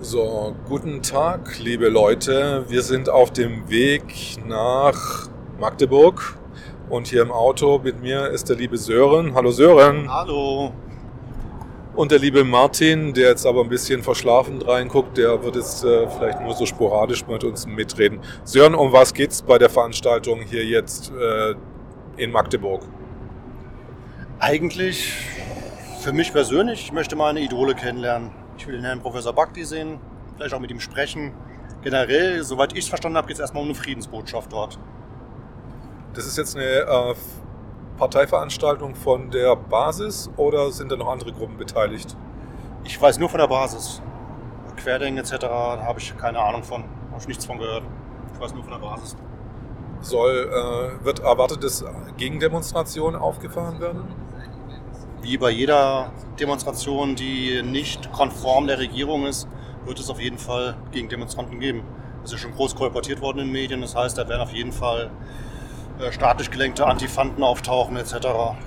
[0.00, 2.64] So, guten Tag, liebe Leute.
[2.68, 5.28] Wir sind auf dem Weg nach
[5.58, 6.38] Magdeburg
[6.88, 9.34] und hier im Auto mit mir ist der liebe Sören.
[9.34, 10.08] Hallo Sören.
[10.08, 10.72] Hallo.
[11.96, 16.06] Und der liebe Martin, der jetzt aber ein bisschen verschlafend reinguckt, der wird jetzt äh,
[16.06, 18.20] vielleicht nur so sporadisch mit uns mitreden.
[18.44, 21.56] Sören, um was geht's bei der Veranstaltung hier jetzt äh,
[22.16, 22.82] in Magdeburg?
[24.38, 25.12] Eigentlich
[26.02, 28.30] für mich persönlich, ich möchte meine Idole kennenlernen.
[28.58, 30.00] Ich will den Herrn Professor Bakti sehen,
[30.36, 31.32] vielleicht auch mit ihm sprechen.
[31.82, 34.78] Generell, soweit ich es verstanden habe, geht es erstmal um eine Friedensbotschaft dort.
[36.14, 37.14] Das ist jetzt eine äh,
[37.98, 42.16] Parteiveranstaltung von der Basis oder sind da noch andere Gruppen beteiligt?
[42.82, 44.02] Ich weiß nur von der Basis.
[44.76, 45.44] Querdenken etc.
[45.44, 46.82] Habe ich keine Ahnung von.
[46.82, 47.84] Habe ich nichts von gehört.
[48.34, 49.16] Ich weiß nur von der Basis.
[50.00, 51.84] Soll, äh, wird erwartet, dass
[52.16, 54.27] Gegendemonstrationen aufgefahren werden?
[55.22, 59.48] Wie bei jeder Demonstration, die nicht konform der Regierung ist,
[59.84, 61.82] wird es auf jeden Fall gegen Demonstranten geben.
[62.22, 63.80] Das ist schon groß kolportiert worden in den Medien.
[63.80, 65.10] Das heißt, da werden auf jeden Fall
[65.98, 68.12] äh, staatlich gelenkte Antifanten auftauchen etc.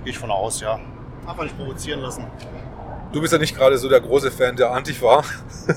[0.03, 0.79] Gehe ich von aus, ja.
[1.27, 2.25] Einfach nicht provozieren lassen.
[3.11, 5.21] Du bist ja nicht gerade so der große Fan der Antifa.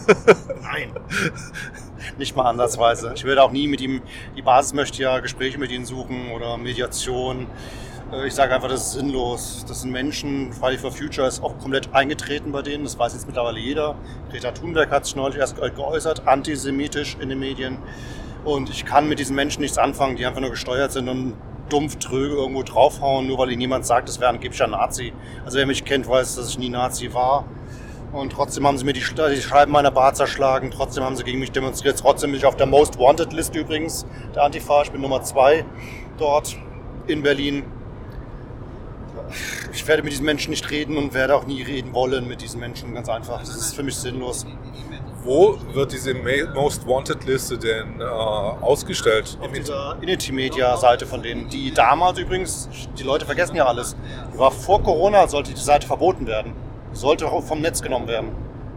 [0.63, 0.93] Nein.
[2.17, 3.13] Nicht mal ansatzweise.
[3.17, 4.03] Ich würde auch nie mit ihm,
[4.37, 7.47] die Basis möchte ja Gespräche mit ihnen suchen oder Mediation.
[8.15, 9.65] Äh, ich sage einfach, das ist sinnlos.
[9.67, 13.27] Das sind Menschen, Friday for Future ist auch komplett eingetreten bei denen, das weiß jetzt
[13.27, 13.97] mittlerweile jeder.
[14.31, 17.79] Greta Thunberg hat sich neulich erst geäußert, antisemitisch in den Medien.
[18.45, 21.35] Und ich kann mit diesen Menschen nichts anfangen, die einfach nur gesteuert sind und
[21.71, 25.15] dumpf tröge irgendwo draufhauen, nur weil ihnen niemand sagt, das wäre angeblich ein Nazi.
[25.47, 27.47] Also wer mich kennt, weiß, dass ich nie Nazi war.
[28.13, 31.39] Und trotzdem haben sie mir die, die Scheiben meiner Bar zerschlagen, trotzdem haben sie gegen
[31.39, 31.99] mich demonstriert.
[31.99, 34.83] Trotzdem bin ich auf der Most Wanted List übrigens, der Antifa.
[34.83, 35.65] Ich bin Nummer zwei
[36.19, 36.55] dort
[37.07, 37.65] in Berlin
[39.73, 42.61] ich werde mit diesen Menschen nicht reden und werde auch nie reden wollen mit diesen
[42.61, 43.41] Menschen, ganz einfach.
[43.41, 44.47] Das ist für mich sinnlos.
[45.23, 46.13] Wo wird diese
[46.55, 49.39] Most Wanted Liste denn äh, ausgestellt?
[49.41, 52.69] Auf dieser Inity Media Seite von denen, die damals übrigens,
[52.99, 53.97] die Leute vergessen ja alles,
[54.35, 56.53] die war vor Corona, sollte die Seite verboten werden.
[56.93, 58.33] Die sollte vom Netz genommen werden.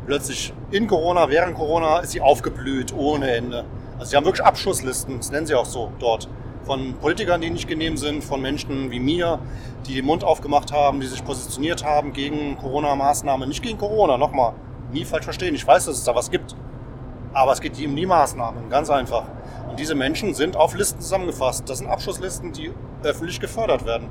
[0.06, 3.66] Plötzlich in Corona, während Corona ist sie aufgeblüht ohne Ende.
[4.00, 6.30] Also sie haben wirklich Abschusslisten, das nennen sie auch so dort
[6.68, 9.40] von Politikern, die nicht genehm sind, von Menschen wie mir,
[9.88, 13.48] die den Mund aufgemacht haben, die sich positioniert haben gegen Corona-Maßnahmen.
[13.48, 14.54] Nicht gegen Corona, nochmal,
[14.92, 15.56] nie falsch verstehen.
[15.56, 16.56] Ich weiß, dass es da was gibt.
[17.34, 19.24] Aber es geht um die Maßnahmen, ganz einfach.
[19.70, 21.70] Und diese Menschen sind auf Listen zusammengefasst.
[21.70, 24.10] Das sind Abschlusslisten, die öffentlich gefördert werden.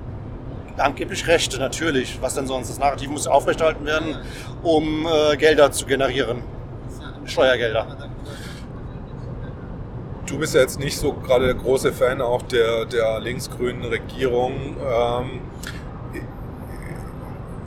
[0.79, 2.19] Angeblich Rechte, natürlich.
[2.23, 2.71] Was denn sonst?
[2.71, 4.17] Das Narrativ muss aufrechterhalten werden,
[4.63, 6.43] um äh, Gelder zu generieren.
[7.27, 8.06] Steuergelder.
[10.27, 14.77] Du bist ja jetzt nicht so gerade der große Fan auch der, der linksgrünen Regierung.
[14.81, 15.41] Ähm,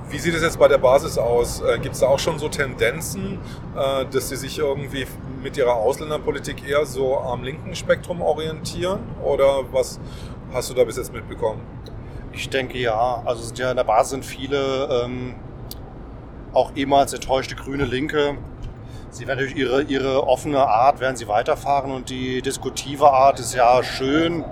[0.10, 1.62] wie sieht es jetzt bei der Basis aus?
[1.62, 3.40] Äh, Gibt es da auch schon so Tendenzen,
[3.78, 5.06] äh, dass sie sich irgendwie
[5.42, 9.00] mit ihrer Ausländerpolitik eher so am linken Spektrum orientieren?
[9.24, 10.00] Oder was
[10.52, 11.62] hast du da bis jetzt mitbekommen?
[12.34, 13.22] Ich denke ja.
[13.24, 15.36] Also sind ja in der Basis sind viele ähm,
[16.54, 18.38] auch ehemals enttäuschte grüne Linke,
[19.12, 23.56] Sie werden durch ihre, ihre offene Art, werden sie weiterfahren und die diskutive Art ist
[23.56, 24.46] ja schön.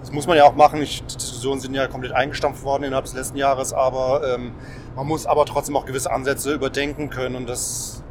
[0.00, 0.80] Das muss man ja auch machen.
[0.80, 4.52] Ich, die Diskussionen sind ja komplett eingestampft worden innerhalb des letzten Jahres, aber ähm,
[4.96, 8.02] man muss aber trotzdem auch gewisse Ansätze überdenken können und das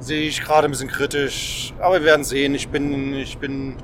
[0.00, 1.72] sehe ich gerade ein bisschen kritisch.
[1.78, 2.54] Aber wir werden sehen.
[2.54, 3.76] Ich bin, ich bin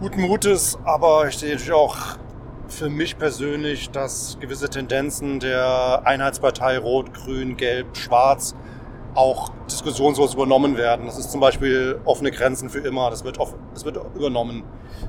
[0.00, 1.96] guten Mutes, aber ich sehe natürlich auch
[2.68, 8.54] für mich persönlich, dass gewisse Tendenzen der Einheitspartei Rot, Grün, Gelb, Schwarz
[9.14, 11.06] auch diskussionslos übernommen werden.
[11.06, 13.10] Das ist zum Beispiel offene Grenzen für immer.
[13.10, 14.64] Das wird, off, das wird übernommen.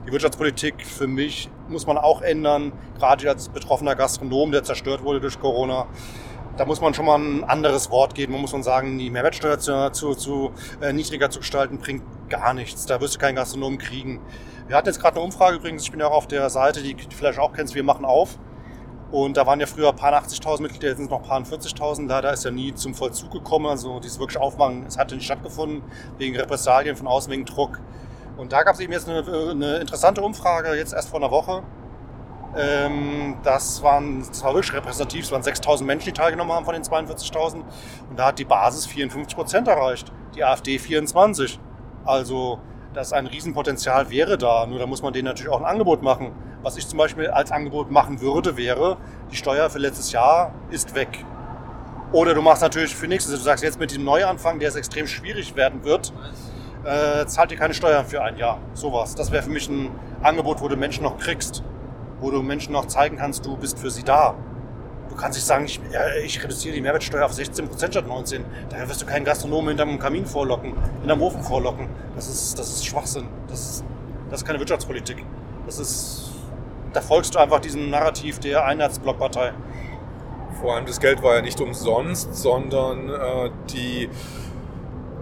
[0.07, 2.71] Die Wirtschaftspolitik für mich muss man auch ändern.
[2.97, 5.88] Gerade als betroffener Gastronom, der zerstört wurde durch Corona.
[6.57, 8.33] Da muss man schon mal ein anderes Wort geben.
[8.33, 10.51] Man muss man sagen, die Mehrwertsteuer zu, zu, zu
[10.81, 12.85] äh, niedriger zu gestalten, bringt gar nichts.
[12.85, 14.22] Da wirst du keinen Gastronom kriegen.
[14.67, 15.83] Wir hatten jetzt gerade eine Umfrage übrigens.
[15.83, 17.75] Ich bin ja auch auf der Seite, die du vielleicht auch kennst.
[17.75, 18.39] Wir machen auf.
[19.15, 21.39] Und da waren ja früher ein paar 80.000 Mitglieder, jetzt sind es noch ein paar
[21.39, 22.05] 40.000.
[22.05, 23.67] Leider ist ja nie zum Vollzug gekommen.
[23.67, 25.84] Also dieses wirklich Aufmachen, es hatte nicht stattgefunden,
[26.17, 27.79] wegen Repressalien von außen, wegen Druck.
[28.35, 31.63] Und da gab es eben jetzt eine, eine, interessante Umfrage, jetzt erst vor einer Woche.
[32.57, 36.73] Ähm, das, waren, das war wirklich repräsentativ, es waren 6.000 Menschen, die teilgenommen haben von
[36.73, 37.63] den 42.000.
[38.09, 41.57] Und da hat die Basis 54 Prozent erreicht, die AfD 24.
[42.03, 42.59] Also
[42.95, 44.66] dass ein Riesenpotenzial wäre da.
[44.66, 46.31] Nur da muss man denen natürlich auch ein Angebot machen.
[46.66, 48.97] Was ich zum Beispiel als Angebot machen würde, wäre,
[49.32, 51.23] die Steuer für letztes Jahr ist weg.
[52.12, 55.06] Oder du machst natürlich für nächstes, du sagst jetzt mit dem Neuanfang, der es extrem
[55.06, 56.12] schwierig werden wird,
[56.84, 58.58] äh, zahlt ihr keine Steuern für ein Jahr.
[58.73, 59.14] Sowas.
[59.14, 59.91] Das wäre für mich ein
[60.23, 61.62] Angebot, wo du Menschen noch kriegst.
[62.20, 64.34] Wo du Menschen noch zeigen kannst, du bist für sie da.
[65.09, 65.79] Du kannst nicht sagen, ich,
[66.23, 68.41] ich reduziere die Mehrwertsteuer auf 16% statt 19%.
[68.72, 71.90] Daher wirst du keinen Gastronomen hinterm Kamin vorlocken, hinterm Ofen vorlocken.
[72.16, 73.28] Das ist, das ist Schwachsinn.
[73.50, 73.85] Das ist,
[74.32, 75.23] das ist keine Wirtschaftspolitik.
[75.67, 76.34] Das ist,
[76.95, 79.51] da folgst du einfach diesem Narrativ der Einheitsblockpartei.
[80.61, 84.09] Vor allem das Geld war ja nicht umsonst, sondern äh, die,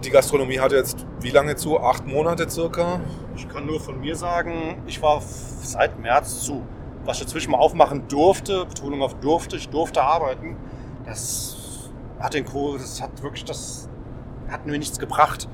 [0.04, 1.80] die Gastronomie hatte jetzt wie lange zu?
[1.80, 3.00] Acht Monate circa?
[3.34, 6.62] Ich kann nur von mir sagen, ich war seit März zu.
[7.04, 10.56] Was ich dazwischen mal aufmachen durfte, Betonung auf durfte, ich durfte arbeiten,
[11.04, 11.90] das
[12.20, 13.88] hat den Kohl, das hat wirklich, das
[14.48, 15.48] hat mir nichts gebracht.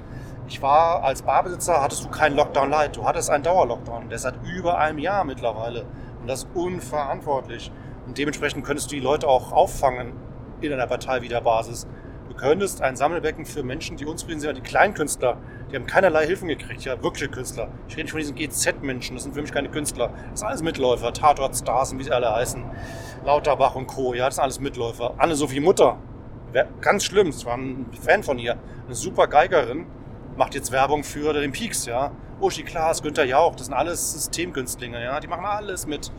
[0.49, 4.08] Ich war als Barbesitzer, hattest du keinen Lockdown Light, du hattest einen Dauerlockdown.
[4.08, 5.87] Der ist seit über einem Jahr mittlerweile.
[6.31, 7.73] Das ist unverantwortlich.
[8.06, 10.12] Und dementsprechend könntest du die Leute auch auffangen
[10.61, 11.88] in einer Partei wie der Basis.
[12.29, 15.38] Du könntest ein Sammelbecken für Menschen, die unzufrieden sind, die Kleinkünstler,
[15.69, 17.69] die haben keinerlei Hilfen gekriegt, ja, wirkliche Künstler.
[17.88, 20.12] Ich rede nicht von diesen GZ-Menschen, das sind für mich keine Künstler.
[20.31, 22.62] Das sind alles Mitläufer, Tatort-Stars und wie sie alle heißen.
[23.25, 25.15] Lauterbach und Co., ja, das sind alles Mitläufer.
[25.19, 25.97] Anne-Sophie Mutter,
[26.81, 28.56] ganz schlimm, ich war ein Fan von ihr,
[28.87, 29.87] eine super Geigerin,
[30.41, 32.13] macht jetzt Werbung für den Peaks, ja.
[32.41, 36.11] Uschi Klaas, Günther Jauch, das sind alles Systemkünstlinge, ja, die machen alles mit.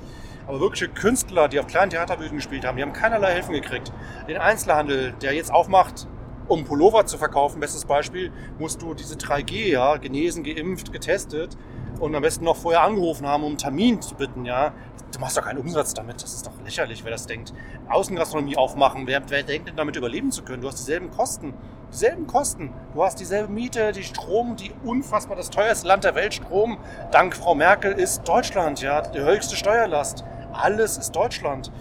[0.46, 3.92] Aber wirkliche Künstler, die auf kleinen Theaterbühnen gespielt haben, die haben keinerlei Hilfen gekriegt.
[4.28, 6.08] Den Einzelhandel, der jetzt aufmacht,
[6.48, 11.58] um Pullover zu verkaufen, bestes Beispiel, musst du diese 3G, ja, genesen, geimpft, getestet
[12.01, 14.74] und am besten noch vorher angerufen haben, um einen Termin zu bitten, ja.
[15.13, 17.53] Du machst doch keinen Umsatz damit, das ist doch lächerlich, wer das denkt.
[17.89, 20.62] Außengastronomie aufmachen, wer, wer denkt denn damit überleben zu können?
[20.62, 21.53] Du hast dieselben Kosten,
[21.92, 22.74] dieselben Kosten.
[22.94, 26.77] Du hast dieselbe Miete, die Strom, die unfassbar das teuerste Land der Welt, Strom,
[27.12, 30.24] dank Frau Merkel, ist Deutschland, ja, die höchste Steuerlast.
[30.53, 31.71] Alles ist Deutschland.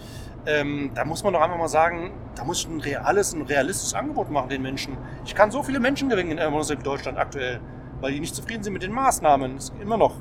[0.45, 3.93] Ähm, da muss man doch einfach mal sagen, da muss ich ein reales, ein realistisches
[3.93, 4.97] Angebot machen den Menschen.
[5.25, 7.61] Ich kann so viele Menschen gewinnen in Deutschland aktuell,
[8.01, 9.55] weil die nicht zufrieden sind mit den Maßnahmen.
[9.55, 10.15] Das immer noch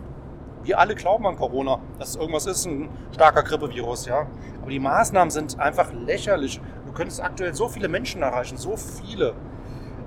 [0.63, 4.27] wir alle glauben an Corona, dass es irgendwas ist, ein starker Grippevirus, ja.
[4.61, 6.61] Aber die Maßnahmen sind einfach lächerlich.
[6.87, 9.35] Du könntest aktuell so viele Menschen erreichen, so viele.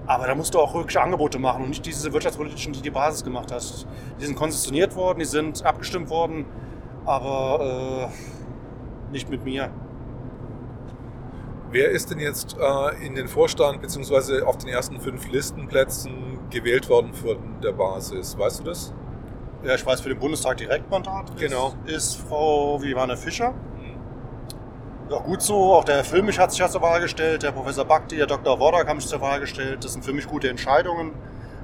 [0.05, 3.23] Aber da musst du auch wirkliche Angebote machen und nicht diese wirtschaftspolitischen, die die Basis
[3.23, 3.63] gemacht hat.
[4.19, 6.45] Die sind konzessioniert worden, die sind abgestimmt worden,
[7.05, 9.71] aber äh, nicht mit mir.
[11.73, 14.43] Wer ist denn jetzt äh, in den Vorstand bzw.
[14.43, 18.37] auf den ersten fünf Listenplätzen gewählt worden von der Basis?
[18.37, 18.93] Weißt du das?
[19.63, 21.73] Ja, ich weiß, für den Bundestag Direktmandat genau.
[21.85, 23.53] ist, ist Frau Viviane Fischer.
[23.53, 23.97] Mhm.
[25.09, 25.73] Ja, gut so.
[25.73, 28.59] Auch der Herr Filmich hat sich ja zur Wahl gestellt, der Professor Bakti, der Dr.
[28.59, 29.83] Wodak haben sich zur Wahl gestellt.
[29.83, 31.13] Das sind für mich gute Entscheidungen,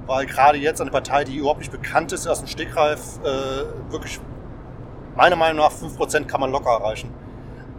[0.08, 4.20] weil gerade jetzt eine Partei, die überhaupt nicht bekannt ist, aus dem Stegreif, äh, wirklich,
[5.16, 7.14] meiner Meinung nach, 5% kann man locker erreichen.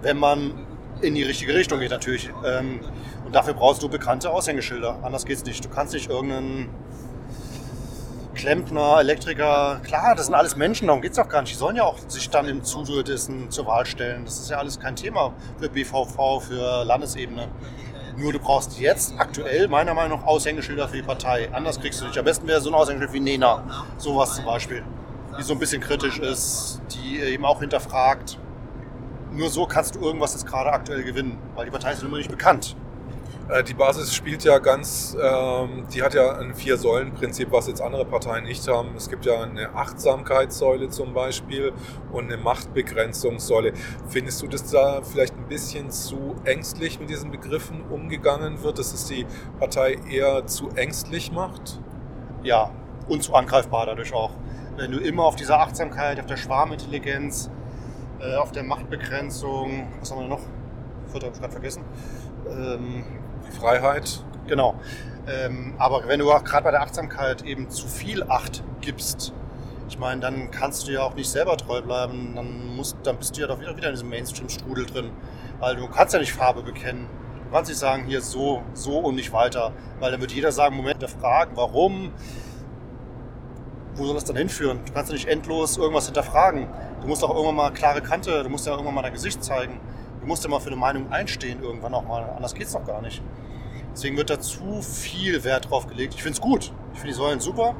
[0.00, 0.69] Wenn man
[1.02, 2.30] in die richtige Richtung geht natürlich.
[2.44, 2.80] Ähm,
[3.24, 4.98] und dafür brauchst du bekannte Aushängeschilder.
[5.02, 5.64] Anders geht's nicht.
[5.64, 6.68] Du kannst nicht irgendeinen
[8.34, 11.52] Klempner, Elektriker, klar, das sind alles Menschen, darum geht es auch gar nicht.
[11.52, 14.24] Die sollen ja auch sich dann im Zuge dessen zur Wahl stellen.
[14.24, 17.48] Das ist ja alles kein Thema für BVV, für Landesebene.
[18.16, 21.50] Nur du brauchst jetzt aktuell meiner Meinung nach Aushängeschilder für die Partei.
[21.52, 22.16] Anders kriegst du nicht.
[22.16, 23.86] Am besten wäre so ein Aushängeschild wie Nena.
[23.98, 24.84] Sowas zum Beispiel.
[25.38, 28.38] Die so ein bisschen kritisch ist, die eben auch hinterfragt.
[29.32, 32.30] Nur so kannst du irgendwas jetzt gerade aktuell gewinnen, weil die Partei ist immer nicht
[32.30, 32.76] bekannt.
[33.50, 38.04] Äh, die Basis spielt ja ganz, ähm, die hat ja ein Vier-Säulen-Prinzip, was jetzt andere
[38.04, 38.94] Parteien nicht haben.
[38.96, 41.72] Es gibt ja eine Achtsamkeitssäule zum Beispiel
[42.12, 43.72] und eine Machtbegrenzungssäule.
[44.08, 48.92] Findest du, dass da vielleicht ein bisschen zu ängstlich mit diesen Begriffen umgegangen wird, dass
[48.92, 49.26] es die
[49.58, 51.80] Partei eher zu ängstlich macht?
[52.42, 52.70] Ja,
[53.08, 54.30] und zu angreifbar dadurch auch.
[54.76, 57.50] Wenn du immer auf dieser Achtsamkeit, auf der Schwarmintelligenz,
[58.20, 60.40] äh, auf der Machtbegrenzung, was haben wir noch?
[61.10, 61.84] Vierte habe ich gerade vergessen.
[62.48, 63.04] Ähm,
[63.58, 64.24] Freiheit.
[64.46, 64.74] Genau.
[65.26, 69.32] Ähm, aber wenn du auch gerade bei der Achtsamkeit eben zu viel Acht gibst,
[69.88, 72.34] ich meine, dann kannst du ja auch nicht selber treu bleiben.
[72.36, 75.10] Dann, musst, dann bist du ja doch wieder, wieder in diesem Mainstream-Strudel drin.
[75.58, 77.06] Weil du kannst ja nicht Farbe bekennen.
[77.44, 79.72] Du kannst nicht sagen, hier so, so und nicht weiter.
[79.98, 82.12] Weil dann wird jeder sagen, Moment, der fragen, warum?
[83.94, 84.78] Wo soll das dann hinführen?
[84.86, 86.68] Du kannst ja nicht endlos irgendwas hinterfragen.
[87.00, 89.80] Du musst auch irgendwann mal klare Kante, du musst ja irgendwann mal dein Gesicht zeigen.
[90.20, 92.28] Du musst ja mal für eine Meinung einstehen irgendwann auch mal.
[92.36, 93.22] Anders geht es doch gar nicht.
[93.92, 96.14] Deswegen wird da zu viel Wert drauf gelegt.
[96.14, 96.72] Ich finde es gut.
[96.92, 97.74] Ich finde die Säulen super.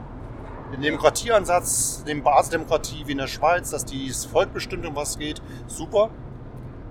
[0.72, 5.42] Den Demokratieansatz, den Basisdemokratie wie in der Schweiz, dass das Volk bestimmt, um was geht,
[5.66, 6.10] super.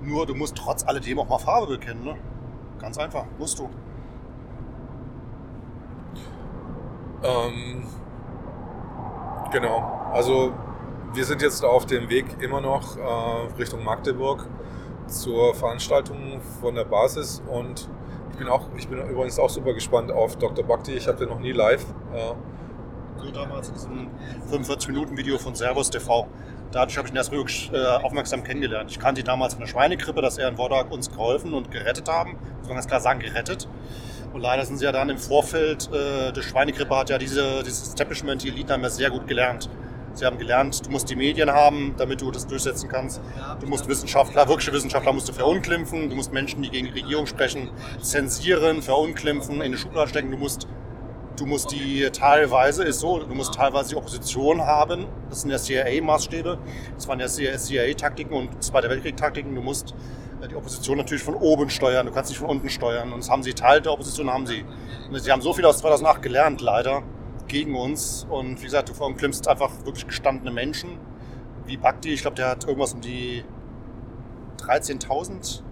[0.02, 2.04] Nur du musst trotz alledem auch mal Farbe bekennen.
[2.04, 2.16] Ne?
[2.80, 3.70] Ganz einfach, musst du.
[7.24, 7.88] Ähm,
[9.52, 10.10] genau.
[10.14, 10.54] Also
[11.14, 14.48] wir sind jetzt auf dem Weg immer noch äh, Richtung Magdeburg
[15.08, 17.90] zur Veranstaltung von der Basis und
[18.32, 20.64] ich bin auch, ich bin übrigens auch super gespannt auf Dr.
[20.64, 20.94] Bhakti.
[20.94, 24.08] Ich habe den noch nie live äh, damals in diesem
[24.50, 26.28] 45-Minuten-Video von Servus TV.
[26.72, 28.92] Dadurch habe ich ihn erst wirklich äh, aufmerksam kennengelernt.
[28.92, 32.08] Ich kannte ihn damals von der Schweinegrippe, dass er in Wodak uns geholfen und gerettet
[32.08, 32.38] haben.
[32.60, 33.68] Muss man ganz klar sagen, gerettet.
[34.32, 37.90] Und leider sind sie ja dann im Vorfeld, äh, der Schweinegrippe hat ja diese, dieses
[37.90, 39.70] Establishment, die Eliten haben ja sehr gut gelernt.
[40.20, 43.22] Sie haben gelernt, du musst die Medien haben, damit du das durchsetzen kannst.
[43.62, 46.10] Du musst Wissenschaftler, wirkliche Wissenschaftler musst du verunglimpfen.
[46.10, 47.70] Du musst Menschen, die gegen die Regierung sprechen,
[48.02, 50.30] zensieren, verunglimpfen, in eine Schublade stecken.
[50.30, 50.68] Du musst
[51.38, 55.06] Du musst die teilweise, ist so, du musst teilweise die Opposition haben.
[55.30, 56.58] Das sind ja CIA-Maßstäbe.
[56.96, 59.56] Das waren ja CIA-Taktiken und Zweiter Weltkrieg-Taktiken.
[59.56, 59.96] Du musst
[60.42, 62.08] äh, die Opposition natürlich von oben steuern.
[62.08, 63.14] Du kannst nicht von unten steuern.
[63.14, 64.66] Und das haben sie, Teil der Opposition haben sie.
[65.14, 67.04] Sie haben so viel aus 2008 gelernt, leider,
[67.50, 68.26] gegen uns.
[68.30, 70.98] Und wie gesagt, du verunglimpfst einfach wirklich gestandene Menschen.
[71.66, 73.44] Wie Bhakti, ich glaube, der hat irgendwas um die
[74.60, 75.64] 13.000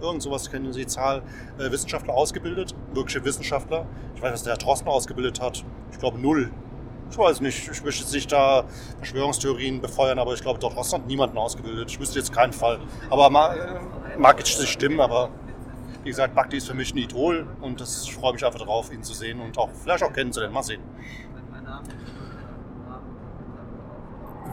[0.00, 1.22] irgend sowas kennen Sie die Zahl,
[1.58, 3.86] äh, Wissenschaftler ausgebildet, wirkliche Wissenschaftler.
[4.14, 5.64] Ich weiß, was der Herr Drosten ausgebildet hat.
[5.92, 6.50] Ich glaube null.
[7.10, 8.64] Ich weiß nicht, ich möchte nicht da
[8.98, 11.90] Verschwörungstheorien befeuern, aber ich glaube, Drosten hat niemanden ausgebildet.
[11.90, 12.80] Ich wüsste jetzt keinen Fall.
[13.08, 15.30] Aber mag, äh, mag jetzt nicht stimmen, aber
[16.08, 18.90] wie gesagt, Bhakti ist für mich ein Idol und das, ich freue mich einfach darauf,
[18.90, 20.54] ihn zu sehen und auch vielleicht auch kennenzulernen.
[20.54, 20.80] Mal sehen.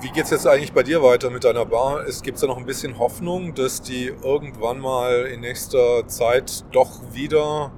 [0.01, 2.05] Wie geht es jetzt eigentlich bei dir weiter mit deiner Bar?
[2.05, 7.13] Es gibt da noch ein bisschen Hoffnung, dass die irgendwann mal in nächster Zeit doch
[7.13, 7.71] wieder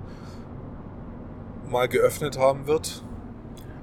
[1.69, 3.03] mal geöffnet haben wird?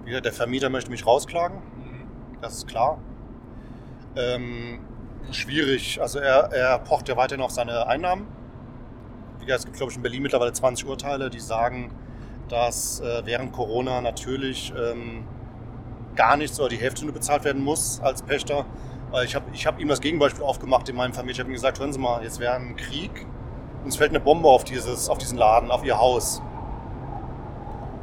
[0.06, 1.62] Ja, der Vermieter möchte mich rausklagen.
[2.40, 2.98] Das ist klar.
[4.16, 4.80] Ähm,
[5.30, 6.00] schwierig.
[6.02, 8.26] Also er, er pocht ja weiterhin auf seine Einnahmen.
[9.46, 11.92] Gesagt, es gibt, glaube ich, in Berlin mittlerweile 20 Urteile, die sagen,
[12.48, 15.24] dass äh, während Corona natürlich ähm,
[16.14, 18.66] gar nichts oder die Hälfte nur bezahlt werden muss als Pächter.
[19.10, 21.34] Weil ich habe ich hab ihm das Gegenbeispiel aufgemacht in meinem Familie.
[21.34, 23.26] Ich habe ihm gesagt, hören Sie mal, jetzt wäre ein Krieg
[23.82, 26.42] und es fällt eine Bombe auf, dieses, auf diesen Laden, auf Ihr Haus.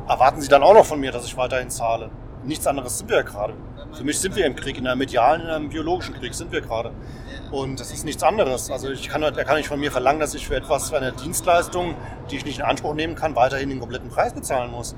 [0.08, 2.10] Erwarten Sie dann auch noch von mir, dass ich weiterhin zahle?
[2.44, 3.54] Nichts anderes sind wir ja gerade.
[3.94, 6.62] Für mich sind wir im Krieg, in einem medialen, in einem biologischen Krieg sind wir
[6.62, 6.92] gerade.
[7.52, 8.72] Und das ist nichts anderes.
[8.72, 11.12] Also ich kann, er kann nicht von mir verlangen, dass ich für etwas, für eine
[11.12, 11.96] Dienstleistung,
[12.30, 14.96] die ich nicht in Anspruch nehmen kann, weiterhin den kompletten Preis bezahlen muss.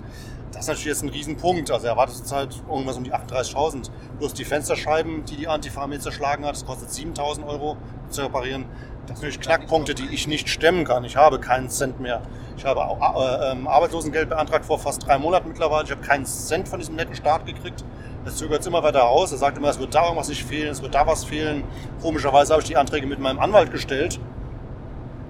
[0.52, 1.72] Das ist natürlich jetzt ein Riesenpunkt.
[1.72, 3.90] Also er erwartet zurzeit irgendwas um die 38.000.
[4.20, 7.76] Plus die Fensterscheiben, die die Antifa-Armee zerschlagen hat, das kostet 7.000 Euro
[8.10, 8.66] zu reparieren.
[9.08, 11.04] Das sind natürlich Knackpunkte, die ich nicht stemmen kann.
[11.04, 12.22] Ich habe keinen Cent mehr.
[12.56, 15.86] Ich habe äh, ähm, Arbeitslosengeld beantragt vor fast drei Monaten mittlerweile.
[15.86, 17.84] Ich habe keinen Cent von diesem netten Staat gekriegt.
[18.26, 19.32] Es zögert es immer weiter aus.
[19.32, 21.64] Er sagt immer, es wird da irgendwas nicht fehlen, es wird da was fehlen.
[22.02, 24.20] Komischerweise habe ich die Anträge mit meinem Anwalt gestellt.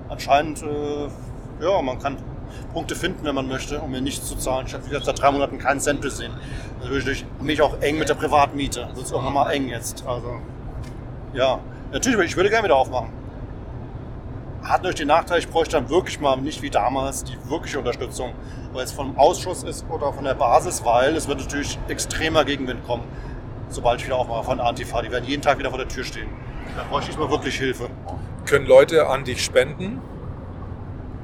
[0.09, 2.17] Anscheinend, äh, ja, man kann
[2.71, 4.67] Punkte finden, wenn man möchte, um mir nichts zu zahlen.
[4.67, 6.33] Ich habe jetzt seit drei Monaten keinen Cent gesehen.
[6.81, 8.87] Natürlich mich auch eng mit der Privatmiete.
[8.93, 10.05] Das ist auch nochmal eng jetzt.
[10.05, 10.39] Also,
[11.33, 11.59] ja,
[11.91, 13.22] natürlich, ich würde gerne wieder aufmachen.
[14.63, 18.33] Hat natürlich den Nachteil, ich bräuchte dann wirklich mal nicht wie damals die wirkliche Unterstützung,
[18.71, 22.85] weil es vom Ausschuss ist oder von der Basis, weil es wird natürlich extremer Gegenwind
[22.85, 23.03] kommen,
[23.67, 25.01] sobald ich wieder aufmache von Antifa.
[25.01, 26.29] Die werden jeden Tag wieder vor der Tür stehen.
[26.77, 27.89] Da bräuchte ich mal wirklich Hilfe.
[28.45, 30.01] Können Leute an dich spenden?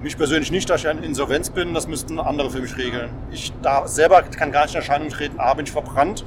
[0.02, 3.10] Mich persönlich nicht, da ich in Insolvenz bin, das müssten andere für mich regeln.
[3.32, 5.40] Ich da selber kann gar nicht in Erscheinung treten.
[5.40, 6.26] A, bin ich verbrannt.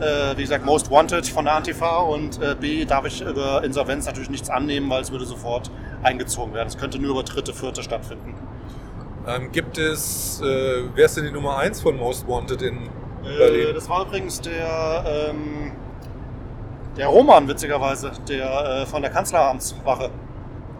[0.00, 1.98] Äh, wie gesagt, most wanted von der Antifa.
[2.00, 5.70] Und äh, B, darf ich über Insolvenz natürlich nichts annehmen, weil es würde sofort
[6.02, 6.68] eingezogen werden.
[6.68, 8.34] Es könnte nur über dritte, vierte stattfinden.
[9.26, 12.86] Ähm, gibt es, äh, wer ist denn die Nummer 1 von Most Wanted in
[13.24, 13.74] äh, Berlin?
[13.74, 15.72] das war übrigens der, ähm,
[16.96, 20.10] der Roman, witzigerweise, der äh, von der Kanzleramtswache.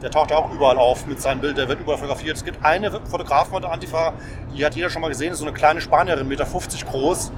[0.02, 2.34] Der taucht auch überall auf mit seinem Bild, der wird überall fotografiert.
[2.38, 4.14] Es gibt eine Fotografin von der Antifa,
[4.56, 7.32] die hat jeder schon mal gesehen, ist so eine kleine Spanierin, 1,50 Meter groß,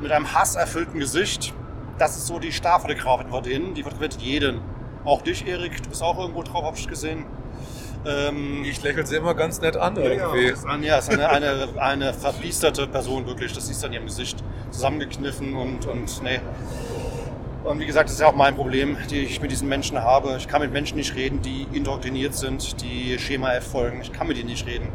[0.00, 1.54] mit einem hasserfüllten Gesicht.
[1.98, 4.60] Das ist so die Starfotografin von denen, die fotografiert jeden.
[5.04, 7.24] Auch dich, Erik, du bist auch irgendwo drauf, habe ich gesehen.
[8.06, 10.46] Ähm, ich lächle sie immer ganz nett an irgendwie.
[10.46, 13.52] Ja, ist, ein, ja, ist eine, eine, eine verbiesterte Person wirklich.
[13.52, 16.40] Das siehst du an ihrem Gesicht zusammengekniffen und, und nee.
[17.64, 20.36] Und wie gesagt, das ist ja auch mein Problem, die ich mit diesen Menschen habe.
[20.38, 24.00] Ich kann mit Menschen nicht reden, die indoktriniert sind, die Schema F folgen.
[24.02, 24.88] Ich kann mit ihnen nicht reden.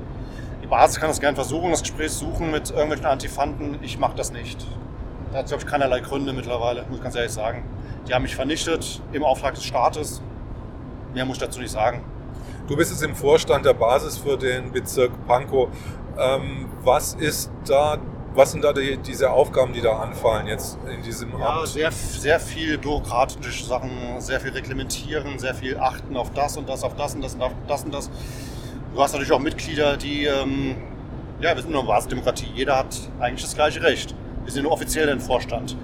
[0.63, 3.79] Die Basis kann das gerne versuchen, das Gespräch suchen mit irgendwelchen Antifanten.
[3.81, 4.65] Ich mache das nicht.
[5.31, 7.63] Da hat es, glaube ich, keinerlei Gründe mittlerweile, muss ich ganz ehrlich sagen.
[8.07, 10.21] Die haben mich vernichtet im Auftrag des Staates.
[11.13, 12.03] Mehr muss ich dazu nicht sagen.
[12.67, 15.69] Du bist jetzt im Vorstand der Basis für den Bezirk Pankow.
[16.17, 17.97] Ähm, was ist da
[18.33, 21.67] was sind da die, diese Aufgaben, die da anfallen jetzt in diesem ja, Amt?
[21.67, 26.83] Sehr, sehr viel bürokratische Sachen, sehr viel reglementieren, sehr viel achten auf das und das,
[26.83, 28.09] auf das und das und auf das und das.
[28.93, 30.75] Du hast natürlich auch Mitglieder, die, ähm,
[31.41, 32.47] ja, wir sind nur eine Basisdemokratie.
[32.55, 34.15] Jeder hat eigentlich das gleiche Recht.
[34.43, 35.75] Wir sind nur offiziell ein Vorstand.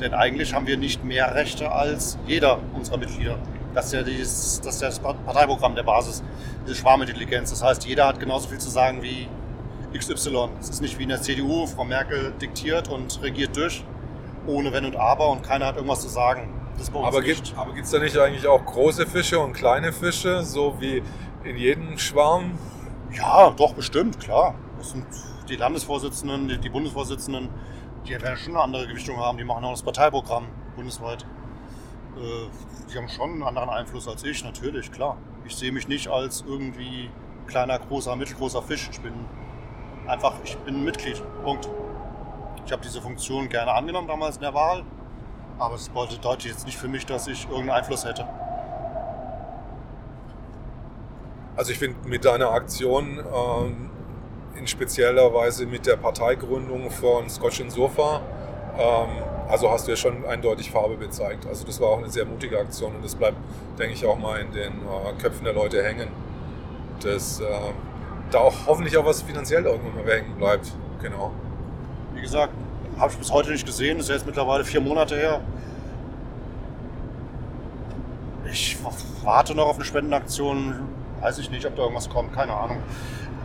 [0.00, 3.38] Denn eigentlich haben wir nicht mehr Rechte als jeder unserer Mitglieder.
[3.74, 6.22] Das ist ja dieses, das, ist das Parteiprogramm der Basis,
[6.64, 7.50] diese Schwarmintelligenz.
[7.50, 9.28] Das heißt, jeder hat genauso viel zu sagen wie
[9.96, 10.48] XY.
[10.60, 13.84] Es ist nicht wie in der CDU, Frau Merkel diktiert und regiert durch,
[14.46, 16.54] ohne Wenn und Aber und keiner hat irgendwas zu sagen.
[17.02, 21.02] Aber gibt es da nicht eigentlich auch große Fische und kleine Fische, so wie
[21.42, 22.52] in jedem Schwarm?
[23.12, 24.54] Ja, doch, bestimmt, klar.
[24.78, 25.04] Das sind
[25.48, 27.48] die Landesvorsitzenden, die Bundesvorsitzenden,
[28.08, 29.38] die werden schon eine andere Gewichtung haben.
[29.38, 30.46] Die machen auch das Parteiprogramm
[30.76, 31.24] bundesweit.
[32.16, 32.48] Äh,
[32.90, 35.16] die haben schon einen anderen Einfluss als ich, natürlich, klar.
[35.44, 37.10] Ich sehe mich nicht als irgendwie
[37.46, 38.88] kleiner, großer, mittelgroßer Fisch.
[38.90, 39.12] Ich bin
[40.06, 41.22] einfach, ich bin Mitglied.
[41.42, 41.68] Punkt.
[42.64, 44.84] Ich habe diese Funktion gerne angenommen damals in der Wahl,
[45.58, 48.26] aber es bedeutet jetzt nicht für mich, dass ich irgendeinen Einfluss hätte.
[51.56, 53.90] Also ich finde mit deiner Aktion ähm,
[54.58, 58.20] in spezieller Weise mit der Parteigründung von Scotch Sofa,
[58.78, 61.46] ähm, also hast du ja schon eindeutig Farbe gezeigt.
[61.46, 63.36] Also das war auch eine sehr mutige Aktion und das bleibt,
[63.78, 66.08] denke ich, auch mal in den äh, Köpfen der Leute hängen.
[67.02, 67.44] Dass äh,
[68.30, 70.72] da auch hoffentlich auch was finanziell irgendwann mal hängen bleibt.
[71.00, 71.32] Genau.
[72.14, 72.52] Wie gesagt,
[72.98, 73.98] habe ich bis heute nicht gesehen.
[73.98, 75.40] Das ist jetzt mittlerweile vier Monate her.
[78.50, 78.76] Ich
[79.22, 80.74] warte noch auf eine Spendenaktion.
[81.20, 82.32] Weiß ich nicht, ob da irgendwas kommt.
[82.34, 82.78] Keine Ahnung.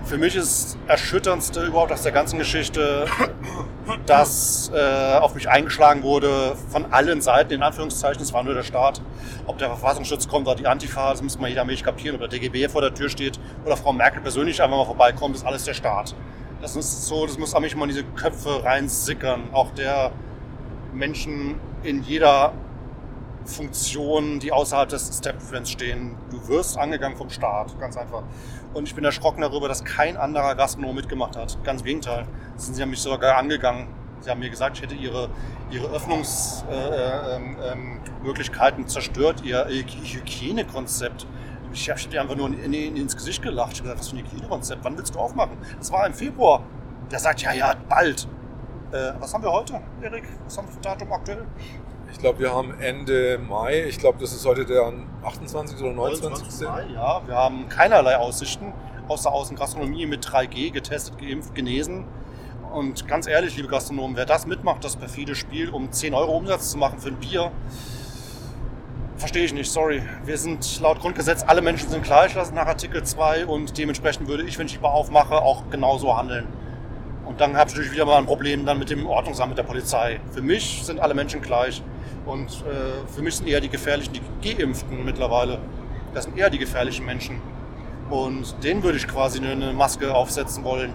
[0.05, 3.05] Für mich ist das Erschütterndste überhaupt aus der ganzen Geschichte,
[4.05, 8.63] dass äh, auf mich eingeschlagen wurde von allen Seiten, in Anführungszeichen, es war nur der
[8.63, 9.01] Staat.
[9.47, 12.39] Ob der Verfassungsschutz kommt oder die Antifa, das muss mal jeder Milch kapieren, oder der
[12.39, 15.73] DGB vor der Tür steht oder Frau Merkel persönlich einfach mal vorbeikommt, ist alles der
[15.73, 16.13] Staat.
[16.61, 19.53] Das ist so, das muss mich mal in diese Köpfe reinsickern.
[19.53, 20.11] Auch der
[20.93, 22.53] Menschen in jeder
[23.45, 26.15] Funktion, die außerhalb des Establishments stehen.
[26.29, 28.23] Du wirst angegangen vom Staat, ganz einfach.
[28.73, 31.61] Und ich bin erschrocken darüber, dass kein anderer Gastronom mitgemacht hat.
[31.63, 32.25] Ganz im Gegenteil.
[32.55, 33.87] Sie haben mich sogar angegangen.
[34.21, 35.29] Sie haben mir gesagt, ich hätte ihre,
[35.69, 41.27] ihre Öffnungsmöglichkeiten äh, ähm, zerstört, ihr Hygienekonzept.
[41.73, 43.73] Ich habe dir einfach nur in, in, ins Gesicht gelacht.
[43.73, 44.83] Ich habe gesagt, was für ein Hygienekonzept?
[44.83, 45.57] Wann willst du aufmachen?
[45.77, 46.63] Das war im Februar.
[47.11, 48.27] Der sagt, ja, ja, bald.
[48.91, 50.23] Äh, was haben wir heute, Erik?
[50.45, 51.45] Was haben wir für Datum aktuell?
[52.13, 53.85] Ich glaube, wir haben Ende Mai.
[53.89, 54.93] Ich glaube, das ist heute der
[55.23, 55.81] 28.
[55.81, 56.67] oder 29.
[56.67, 57.21] Mai, ja.
[57.25, 58.71] Wir haben keinerlei Aussichten,
[59.07, 62.05] außer Außengastronomie mit 3G, getestet, geimpft, genesen.
[62.71, 66.69] Und ganz ehrlich, liebe Gastronomen, wer das mitmacht, das perfide Spiel, um 10 Euro Umsatz
[66.69, 67.51] zu machen für ein Bier,
[69.17, 70.03] verstehe ich nicht, sorry.
[70.23, 74.27] Wir sind laut Grundgesetz, alle Menschen sind gleich, das ist nach Artikel 2 und dementsprechend
[74.27, 76.47] würde ich, wenn ich die Bar aufmache, auch genauso handeln.
[77.25, 79.63] Und dann habe ich natürlich wieder mal ein Problem dann mit dem Ordnungsamt, mit der
[79.63, 80.19] Polizei.
[80.31, 81.81] Für mich sind alle Menschen gleich.
[82.25, 85.59] Und äh, für mich sind eher die gefährlichen, die Geimpften mittlerweile.
[86.13, 87.41] Das sind eher die gefährlichen Menschen.
[88.09, 90.93] Und denen würde ich quasi eine Maske aufsetzen wollen.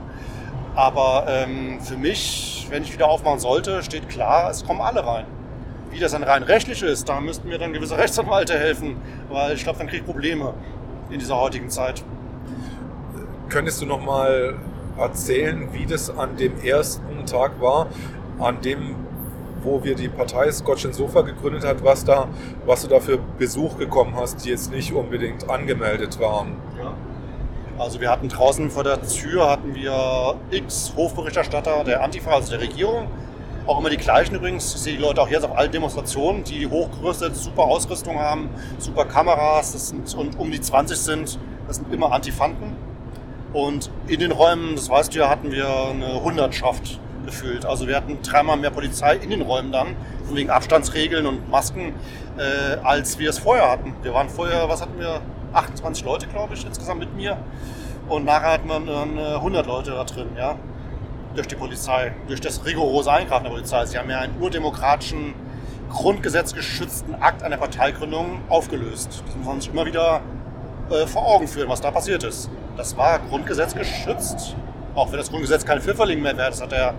[0.75, 5.27] Aber ähm, für mich, wenn ich wieder aufmachen sollte, steht klar, es kommen alle rein.
[5.91, 8.97] Wie das dann rein rechtlich ist, da müssten mir dann gewisse Rechtsanwälte helfen,
[9.29, 10.55] weil ich glaube, dann kriege ich Probleme
[11.11, 12.05] in dieser heutigen Zeit.
[13.49, 14.55] Könntest du noch mal
[14.99, 17.87] erzählen, wie das an dem ersten Tag war,
[18.39, 18.95] an dem
[19.63, 22.29] wo wir die Partei Scotch Sofa gegründet hat, was, da,
[22.67, 26.57] was du da für Besuch gekommen hast, die jetzt nicht unbedingt angemeldet waren.
[26.79, 26.95] Ja.
[27.79, 32.61] Also wir hatten draußen vor der Tür hatten wir x Hofberichterstatter der Antifa, also der
[32.61, 33.07] Regierung.
[33.67, 34.75] Auch immer die gleichen übrigens.
[34.75, 39.05] Ich sehe die Leute auch jetzt auf allen Demonstrationen, die hochgerüstet, super Ausrüstung haben, super
[39.05, 41.39] Kameras das sind, und um die 20 sind.
[41.67, 42.75] Das sind immer Antifanten.
[43.53, 47.67] Und in den Räumen, das weißt du ja, hatten wir eine Hundertschaft gefühlt.
[47.67, 49.95] Also wir hatten dreimal mehr Polizei in den Räumen dann,
[50.33, 51.93] wegen Abstandsregeln und Masken,
[52.39, 53.95] äh, als wir es vorher hatten.
[54.03, 55.21] Wir waren vorher, was hatten wir,
[55.53, 57.39] 28 Leute, glaube ich, insgesamt mit mir.
[58.09, 60.57] Und nachher hatten wir dann 100 Leute da drin, ja,
[61.35, 63.85] durch die Polizei, durch das rigorose Eingreifen der Polizei.
[63.87, 65.35] Sie haben ja einen urdemokratischen,
[65.91, 69.23] grundgesetzgeschützten Akt einer Parteigründung aufgelöst.
[69.27, 70.21] Das muss man sich immer wieder
[70.91, 72.51] äh, vor Augen führen, was da passiert ist.
[72.77, 74.55] Das war grundgesetzgeschützt
[74.99, 76.51] auch wenn das Grundgesetz kein Pfifferling mehr wäre.
[76.51, 76.95] Das hat der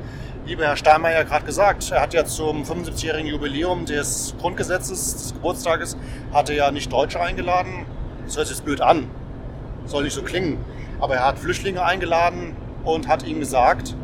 [0.46, 1.92] liebe Herr Steinmeier gerade gesagt.
[1.92, 5.98] Er hat ja zum 75-jährigen Jubiläum des Grundgesetzes, des Geburtstages,
[6.34, 7.86] hatte ja nicht Deutsche eingeladen.
[8.26, 9.10] Das hört sich jetzt blöd an.
[9.86, 10.58] Soll nicht so klingen.
[11.00, 13.96] Aber er hat Flüchtlinge eingeladen und hat ihnen gesagt,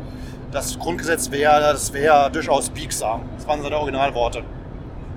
[0.52, 3.22] das Grundgesetz wäre, das wäre durchaus biegsam.
[3.36, 4.44] Das waren seine Originalworte.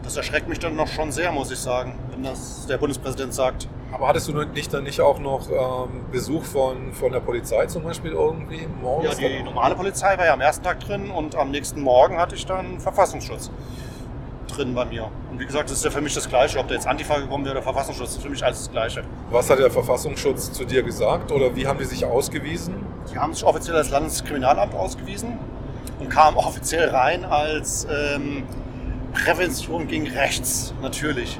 [0.03, 3.67] Das erschreckt mich dann noch schon sehr, muss ich sagen, wenn das der Bundespräsident sagt.
[3.91, 7.83] Aber hattest du nicht dann nicht auch noch ähm, Besuch von, von der Polizei zum
[7.83, 9.19] Beispiel irgendwie morgens?
[9.19, 12.35] Ja, die normale Polizei war ja am ersten Tag drin und am nächsten Morgen hatte
[12.35, 13.49] ich dann Verfassungsschutz
[14.47, 15.09] drin bei mir.
[15.31, 16.59] Und wie gesagt, das ist ja für mich das Gleiche.
[16.59, 19.03] Ob da jetzt Antifa gekommen wäre oder Verfassungsschutz, ist für mich alles das Gleiche.
[19.31, 22.75] Was hat der Verfassungsschutz zu dir gesagt oder wie haben die sich ausgewiesen?
[23.11, 25.39] Die haben sich offiziell als Landeskriminalamt ausgewiesen
[25.99, 28.43] und kamen offiziell rein als ähm,
[29.13, 31.39] Prävention gegen rechts, natürlich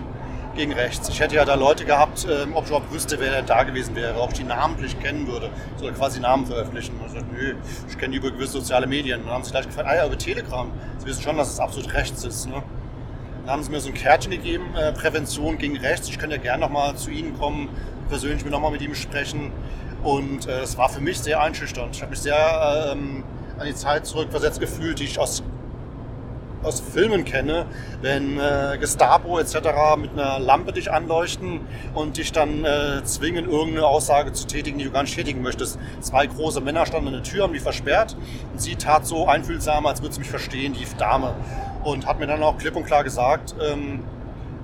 [0.60, 1.08] gegen rechts.
[1.08, 4.20] Ich hätte ja da Leute gehabt, ähm, ob ich überhaupt wüsste, wer da gewesen wäre,
[4.20, 5.50] ob ich die namentlich kennen würde.
[5.78, 7.00] Soll quasi Namen veröffentlichen.
[7.00, 7.56] Und ich sagte, nö,
[7.88, 9.22] ich kenne die über gewisse soziale Medien.
[9.24, 10.70] Dann haben sie gleich gefragt, ah ja, über Telegram.
[10.98, 12.48] Sie wissen schon, dass es absolut rechts ist.
[12.48, 12.62] Ne?
[13.46, 16.10] Dann haben sie mir so ein Kärtchen gegeben, äh, Prävention gegen rechts.
[16.10, 17.70] Ich könnte ja gerne nochmal zu Ihnen kommen,
[18.10, 19.54] persönlich nochmal mit ihm sprechen.
[20.04, 21.96] Und äh, es war für mich sehr einschüchternd.
[21.96, 23.24] Ich habe mich sehr ähm,
[23.58, 25.42] an die Zeit zurückversetzt gefühlt, die ich aus
[26.64, 27.66] aus Filmen kenne,
[28.02, 29.56] wenn äh, Gestapo etc.
[29.98, 31.62] mit einer Lampe dich anleuchten
[31.94, 35.80] und dich dann äh, zwingen, irgendeine Aussage zu tätigen, die du gar nicht tätigen möchtest.
[36.02, 38.18] Zwei große Männer standen an der Tür, haben die versperrt
[38.52, 41.34] und sie tat so einfühlsam, als würde sie mich verstehen, die Dame.
[41.84, 44.04] Und hat mir dann auch klipp und klar gesagt, ähm,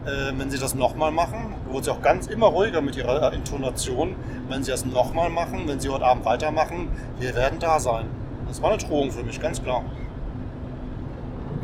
[0.06, 4.16] äh, wenn sie das nochmal machen, wurde sie auch ganz immer ruhiger mit ihrer Intonation,
[4.50, 8.08] wenn sie das nochmal machen, wenn sie heute Abend weitermachen, wir werden da sein.
[8.48, 9.84] Das war eine Drohung für mich, ganz klar.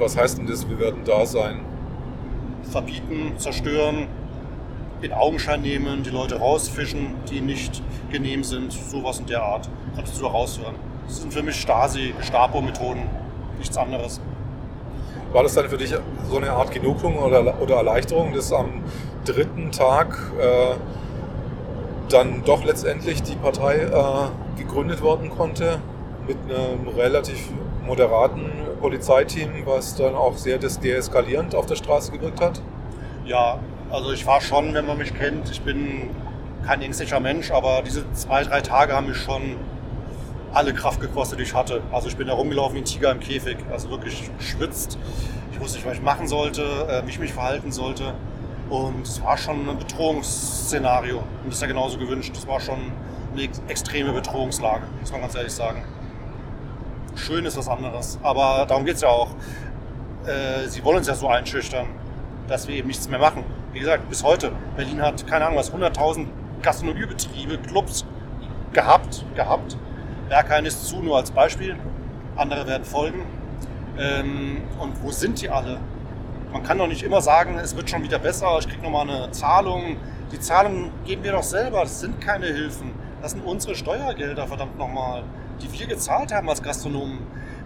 [0.02, 1.60] Was heißt denn das, wir werden da sein?
[2.72, 4.08] Verbieten, zerstören,
[5.04, 9.70] in Augenschein nehmen, die Leute rausfischen, die nicht genehm sind, sowas in der Art.
[9.94, 10.74] Konntest du raushören.
[11.06, 13.04] Das sind für mich Stasi, Gestapo-Methoden,
[13.60, 14.20] nichts anderes.
[15.34, 15.94] War das dann für dich
[16.28, 18.82] so eine Art Genugtuung oder, oder Erleichterung, dass am
[19.24, 20.78] dritten Tag äh,
[22.10, 25.80] dann doch letztendlich die Partei äh, gegründet worden konnte
[26.26, 27.52] mit einem relativ
[27.86, 28.50] moderaten
[28.82, 32.62] Polizeiteam, was dann auch sehr deeskalierend auf der Straße gewirkt hat?
[33.26, 33.60] Ja,
[33.92, 36.10] also ich war schon, wenn man mich kennt, ich bin
[36.66, 39.58] kein ängstlicher Mensch, aber diese zwei, drei Tage haben mich schon
[40.54, 41.82] alle Kraft gekostet, die ich hatte.
[41.92, 44.98] Also ich bin da rumgelaufen wie ein Tiger im Käfig, also wirklich geschwitzt.
[45.54, 48.14] Ich wusste nicht, was ich machen sollte, äh, wie ich mich verhalten sollte.
[48.70, 51.18] Und es war schon ein Bedrohungsszenario.
[51.18, 52.36] Und das ist ja genauso gewünscht.
[52.36, 52.80] Es war schon
[53.34, 55.84] eine extreme Bedrohungslage, muss man ganz ehrlich sagen.
[57.22, 58.18] Schön ist was anderes.
[58.24, 59.30] Aber darum geht es ja auch.
[60.26, 61.86] Äh, sie wollen uns ja so einschüchtern,
[62.48, 63.44] dass wir eben nichts mehr machen.
[63.74, 64.52] Wie gesagt, bis heute.
[64.76, 66.26] Berlin hat, keine Ahnung was, 100.000
[66.64, 68.06] Gastronomiebetriebe, Clubs
[68.74, 69.24] gehabt.
[69.36, 69.78] gehabt.
[70.30, 71.76] Berghain ist zu, nur als Beispiel.
[72.36, 73.24] Andere werden folgen.
[74.00, 75.78] Ähm, und wo sind die alle?
[76.52, 79.30] Man kann doch nicht immer sagen, es wird schon wieder besser, ich kriege nochmal eine
[79.32, 79.98] Zahlung.
[80.32, 82.92] Die Zahlungen geben wir doch selber, das sind keine Hilfen.
[83.22, 85.24] Das sind unsere Steuergelder, verdammt nochmal
[85.62, 87.20] die wir gezahlt haben als Gastronomen.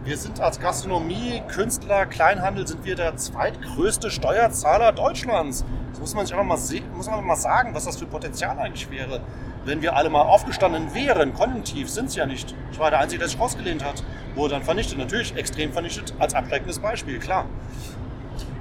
[0.04, 5.66] Wir sind als Gastronomie, Künstler, Kleinhandel, sind wir der zweitgrößte Steuerzahler Deutschlands.
[5.92, 6.60] Das muss man sich einfach mal,
[6.96, 9.22] muss man mal sagen, was das für Potenzial eigentlich wäre.
[9.64, 12.54] Wenn wir alle mal aufgestanden wären, konjunktiv sind es ja nicht.
[12.72, 14.04] Ich war der Einzige, der sich rausgelehnt hat.
[14.36, 15.00] Wurde dann vernichtet.
[15.00, 17.46] Natürlich extrem vernichtet als abschreckendes Beispiel, klar.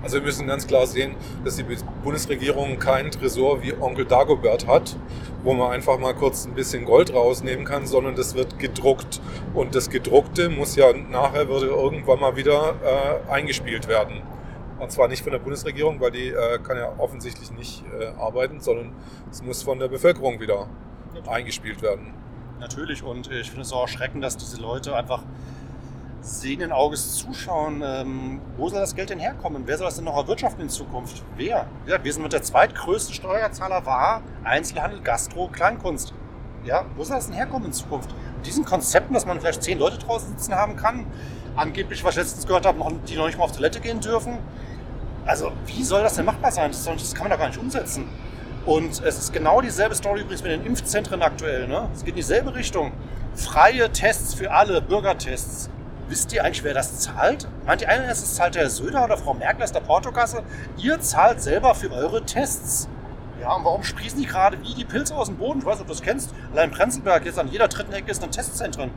[0.05, 1.65] Also wir müssen ganz klar sehen, dass die
[2.03, 4.97] Bundesregierung keinen Tresor wie Onkel Dagobert hat,
[5.43, 9.23] wo man einfach mal kurz ein bisschen Gold rausnehmen kann, sondern das wird gedruckt.
[9.55, 14.21] Und das Gedruckte muss ja nachher würde irgendwann mal wieder äh, eingespielt werden.
[14.79, 18.61] Und zwar nicht von der Bundesregierung, weil die äh, kann ja offensichtlich nicht äh, arbeiten,
[18.61, 18.93] sondern
[19.31, 20.69] es muss von der Bevölkerung wieder
[21.27, 22.13] eingespielt werden.
[22.61, 25.23] Natürlich und ich finde es auch erschreckend, dass diese Leute einfach
[26.25, 29.65] sehenden Auges zuschauen, ähm, wo soll das Geld denn herkommen?
[29.67, 31.23] Wer soll das denn noch erwirtschaften in Zukunft?
[31.37, 31.67] Wer?
[31.87, 36.15] Ja, wir sind mit der zweitgrößte Steuerzahler war Einzelhandel, Gastro, Kleinkunst.
[36.65, 38.11] Ja, wo soll das denn herkommen in Zukunft?
[38.37, 41.05] Mit diesen Konzepten, dass man vielleicht zehn Leute draußen sitzen haben kann,
[41.57, 44.39] angeblich, was ich letztens gehört habe, die noch nicht mal auf Toilette gehen dürfen.
[45.27, 46.71] Also, wie soll das denn machbar sein?
[46.71, 48.09] Das, das kann man doch gar nicht umsetzen.
[48.65, 51.69] Und es ist genau dieselbe Story übrigens mit den Impfzentren aktuell.
[51.69, 51.89] Ne?
[51.95, 52.93] Es geht in dieselbe Richtung.
[53.35, 55.69] Freie Tests für alle, Bürgertests.
[56.09, 57.49] Wisst ihr eigentlich, wer das zahlt?
[57.65, 60.43] Meint ihr einer, das zahlt der Söder oder Frau Merkel aus der Portokasse?
[60.77, 62.89] Ihr zahlt selber für eure Tests.
[63.41, 65.61] Ja, und warum sprießen die gerade wie die Pilze aus dem Boden?
[65.61, 66.35] Ich weiß nicht, ob du das kennst.
[66.53, 68.91] Allein Prenzlberg, jetzt an jeder dritten Ecke ist ein Testzentrum.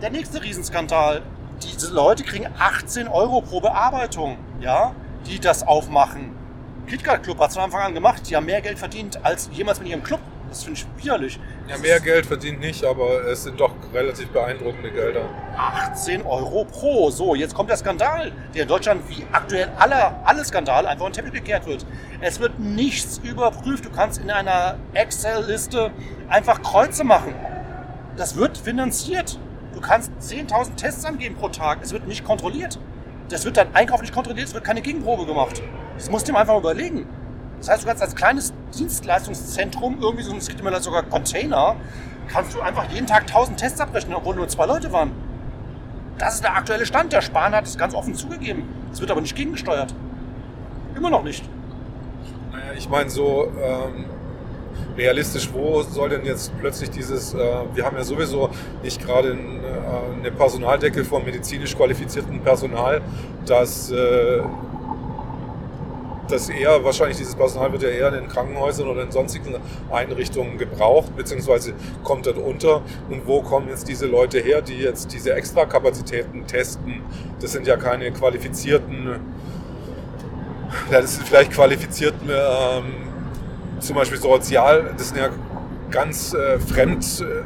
[0.00, 1.22] Der nächste Riesenskandal.
[1.62, 6.34] Diese Leute kriegen 18 Euro pro Bearbeitung, ja, die das aufmachen.
[6.88, 8.28] KitKat Club hat es von Anfang an gemacht.
[8.28, 10.20] Die haben mehr Geld verdient als jemals mit ihrem Club.
[10.52, 11.40] Das finde ich widerlich.
[11.66, 15.22] Ja, mehr Geld verdient nicht, aber es sind doch relativ beeindruckende Gelder.
[15.56, 17.08] 18 Euro pro.
[17.10, 21.12] So, jetzt kommt der Skandal, der in Deutschland wie aktuell alle, alle Skandale einfach in
[21.12, 21.86] den Teppich gekehrt wird.
[22.20, 23.86] Es wird nichts überprüft.
[23.86, 25.90] Du kannst in einer Excel-Liste
[26.28, 27.34] einfach Kreuze machen.
[28.18, 29.38] Das wird finanziert.
[29.72, 31.78] Du kannst 10.000 Tests angeben pro Tag.
[31.80, 32.78] Es wird nicht kontrolliert.
[33.30, 34.48] Das wird dein Einkauf nicht kontrolliert.
[34.48, 35.62] Es wird keine Gegenprobe gemacht.
[35.96, 37.06] Das musst du ihm einfach überlegen.
[37.62, 41.76] Das heißt, du kannst als kleines Dienstleistungszentrum, irgendwie so, es gibt immer sogar Container,
[42.26, 45.12] kannst du einfach jeden Tag 1000 Tests abrechnen, obwohl nur zwei Leute waren.
[46.18, 47.12] Das ist der aktuelle Stand.
[47.12, 48.64] Der Spahn hat es ganz offen zugegeben.
[48.92, 49.94] Es wird aber nicht gegengesteuert.
[50.96, 51.44] Immer noch nicht.
[52.50, 54.06] Naja, ich meine so ähm,
[54.96, 57.38] realistisch, wo soll denn jetzt plötzlich dieses, äh,
[57.74, 58.50] wir haben ja sowieso
[58.82, 63.02] nicht gerade äh, eine Personaldecke von medizinisch qualifiziertem Personal,
[63.46, 64.42] das äh,
[66.32, 69.54] das eher, wahrscheinlich dieses Personal wird ja eher in den Krankenhäusern oder in sonstigen
[69.90, 72.82] Einrichtungen gebraucht, beziehungsweise kommt dort unter.
[73.08, 77.02] Und wo kommen jetzt diese Leute her, die jetzt diese Extrakapazitäten testen?
[77.40, 79.20] Das sind ja keine qualifizierten,
[80.90, 82.84] ja, das sind vielleicht qualifizierten, ähm,
[83.80, 85.28] zum Beispiel sozial, das sind ja
[85.90, 87.42] ganz äh, fremd, äh,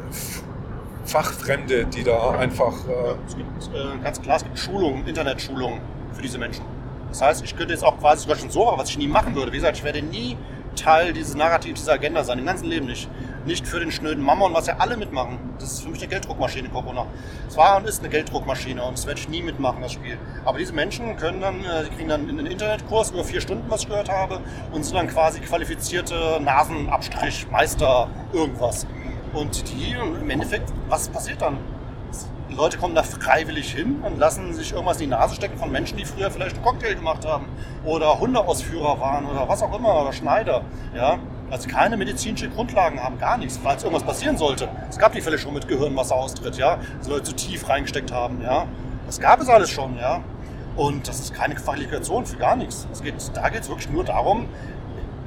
[1.07, 2.72] Fachfremde, die da einfach.
[2.88, 5.81] Äh es gibt äh, ganz klar, es gibt Schulungen, Internetschulungen
[6.12, 6.75] für diese Menschen.
[7.08, 9.52] Das heißt, ich könnte jetzt auch quasi sogar schon so, was ich nie machen würde.
[9.52, 10.36] Wie gesagt, ich werde nie
[10.76, 13.08] Teil dieses Narrativs, dieser Agenda sein, im ganzen Leben nicht.
[13.46, 15.38] Nicht für den schnöden Mammon, was ja alle mitmachen.
[15.58, 17.06] Das ist für mich eine Gelddruckmaschine, Corona.
[17.48, 20.18] Es war und ist eine Gelddruckmaschine und das werde ich nie mitmachen, das Spiel.
[20.44, 23.82] Aber diese Menschen können dann, äh, die kriegen dann einen Internetkurs über vier Stunden, was
[23.82, 24.40] ich gehört habe,
[24.72, 28.86] und sind dann quasi qualifizierte Nasenabstrich, Meister, irgendwas.
[29.32, 31.58] Und die, im Endeffekt, was passiert dann?
[32.56, 35.98] Leute kommen da freiwillig hin und lassen sich irgendwas in die Nase stecken von Menschen,
[35.98, 37.46] die früher vielleicht einen Cocktail gemacht haben
[37.84, 40.62] oder Hundeausführer waren oder was auch immer oder Schneider.
[40.94, 41.18] Ja?
[41.50, 44.68] Also keine medizinische Grundlagen haben, gar nichts, falls irgendwas passieren sollte.
[44.88, 48.66] Es gab die Fälle schon mit Gehirnwasseraustritt, ja, dass Leute zu tief reingesteckt haben, ja.
[49.04, 50.22] Das gab es alles schon, ja.
[50.76, 52.88] Und das ist keine Qualifikation für gar nichts.
[53.02, 54.48] Geht, da geht es wirklich nur darum,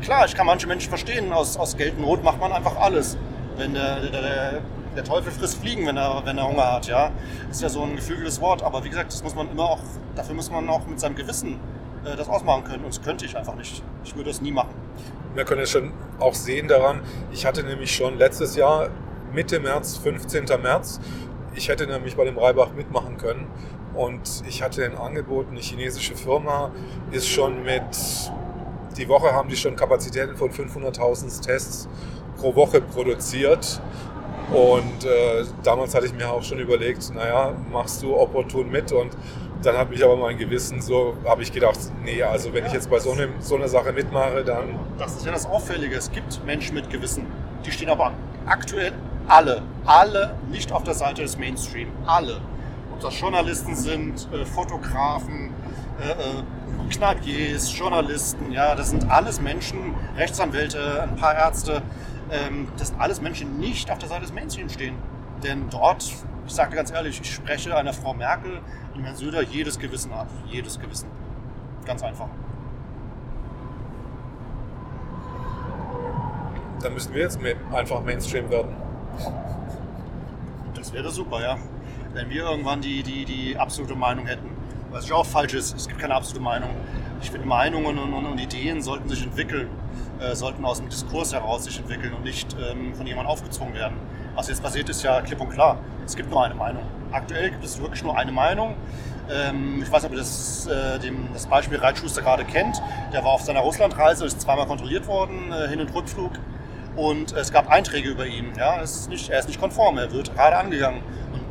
[0.02, 3.18] klar, ich kann manche Menschen verstehen, aus, aus Geldnot macht man einfach alles.
[3.60, 4.62] Wenn der, der, der
[4.96, 7.12] der Teufel frisst Fliegen, wenn er, wenn er Hunger hat, ja.
[7.50, 9.80] Ist ja so ein geflügeltes Wort, aber wie gesagt, das muss man immer auch,
[10.16, 11.60] dafür muss man auch mit seinem Gewissen
[12.06, 12.84] äh, das ausmachen können.
[12.84, 13.84] Und das könnte ich einfach nicht.
[14.04, 14.74] Ich würde das nie machen.
[15.36, 18.90] Wir können es schon auch sehen daran, ich hatte nämlich schon letztes Jahr,
[19.32, 20.46] Mitte März, 15.
[20.62, 21.00] März,
[21.54, 23.48] ich hätte nämlich bei dem Reibach mitmachen können.
[23.94, 26.72] Und ich hatte ein Angebot, eine chinesische Firma
[27.12, 27.84] ist schon mit,
[28.98, 31.88] die Woche haben die schon Kapazitäten von 500.000 Tests
[32.40, 33.82] pro Woche produziert.
[34.52, 38.92] Und äh, damals hatte ich mir auch schon überlegt, naja, machst du opportun mit?
[38.92, 39.12] Und
[39.62, 42.90] dann hat mich aber mein Gewissen so, habe ich gedacht, nee, also wenn ich jetzt
[42.90, 44.80] bei so, einem, so einer Sache mitmache, dann...
[44.98, 47.28] Das ist ja das Auffällige, es gibt Menschen mit Gewissen,
[47.66, 48.14] die stehen aber
[48.46, 48.94] aktuell
[49.28, 52.42] alle, alle nicht auf der Seite des Mainstream, alle.
[52.92, 55.54] Ob das Journalisten sind, äh, Fotografen,
[56.02, 56.44] äh, äh,
[56.90, 61.84] Knackiers, Journalisten, ja, das sind alles Menschen, Rechtsanwälte, ein paar Ärzte,
[62.32, 64.96] ähm, das sind alles Menschen, die nicht auf der Seite des Mainstream stehen.
[65.44, 66.04] Denn dort,
[66.48, 68.62] ich sage ganz ehrlich, ich spreche einer Frau Merkel
[68.94, 70.28] und Herrn Söder jedes Gewissen ab.
[70.48, 71.10] Jedes Gewissen.
[71.86, 72.28] Ganz einfach.
[76.82, 77.40] Dann müssen wir jetzt
[77.74, 78.76] einfach Mainstream werden.
[80.76, 81.58] Das wäre super, ja.
[82.14, 84.50] Wenn wir irgendwann die, die, die absolute Meinung hätten.
[84.92, 86.70] Was ja auch falsch ist, es gibt keine absolute Meinung.
[87.22, 89.70] Ich finde, Meinungen und, und, Ideen sollten sich entwickeln.
[90.20, 93.98] Äh, sollten aus dem Diskurs heraus sich entwickeln und nicht ähm, von jemandem aufgezwungen werden.
[94.36, 95.80] Was jetzt passiert, ist ja klipp und klar.
[96.06, 96.84] Es gibt nur eine Meinung.
[97.12, 98.76] Aktuell gibt es wirklich nur eine Meinung.
[99.30, 102.82] Ähm, ich weiß nicht, ob ihr das, äh, dem, das Beispiel Reitschuster gerade kennt.
[103.14, 106.32] Der war auf seiner Russlandreise, ist zweimal kontrolliert worden, äh, Hin- und Rückflug.
[106.96, 108.54] Und es gab Einträge über ihn.
[108.58, 108.82] Ja?
[108.82, 111.02] Ist nicht, er ist nicht konform, er wird gerade angegangen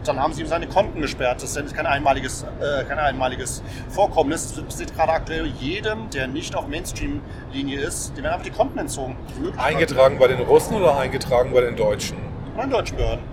[0.09, 1.43] dann haben sie ihm seine Konten gesperrt.
[1.43, 4.55] Das ist kein einmaliges, äh, kein einmaliges Vorkommnis.
[4.55, 8.79] Das passiert gerade aktuell jedem, der nicht auf Mainstream-Linie ist, dem werden einfach die Konten
[8.79, 9.17] entzogen.
[9.59, 12.17] Eingetragen bei den Russen oder eingetragen bei den Deutschen?
[12.57, 13.25] Bei den deutschen Behörden.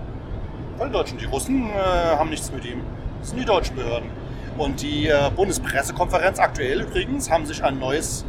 [0.78, 1.18] Bei den Deutschen.
[1.18, 1.72] Die Russen äh,
[2.16, 2.82] haben nichts mit ihm.
[3.20, 4.10] Das sind die deutschen Behörden.
[4.58, 8.24] Und die äh, Bundespressekonferenz aktuell übrigens haben sich ein neues,